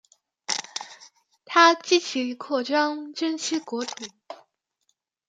[1.45, 4.03] 他积极扩张真腊国土。